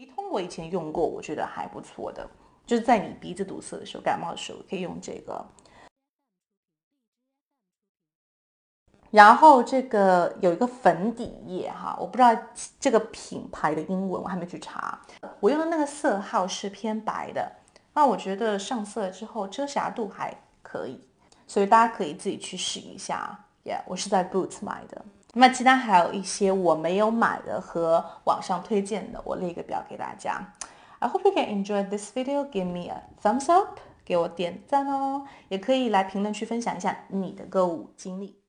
[0.00, 2.26] 鼻通我以前用过，我觉得还不错的，
[2.64, 5.46] 就是在你鼻子堵塞的时候、感冒的时候可以用这个。
[9.10, 12.34] 然后这个有一个粉底液哈，我不知道
[12.78, 14.98] 这个品牌的英文，我还没去查。
[15.38, 17.56] 我用的那个色号是偏白的，
[17.92, 20.98] 那我觉得上色之后遮瑕度还可以，
[21.46, 23.38] 所以大家可以自己去试一下。
[23.64, 25.04] Yeah，我是在 Boots 买的。
[25.32, 30.52] 那么其他还有一些我没有买的和网上推荐的，我列一个表给大家。
[30.98, 32.44] I hope you can enjoy this video.
[32.50, 35.26] Give me a thumbs up，给我点赞哦。
[35.48, 38.39] 也可以来评论区分享一下你的购物经历。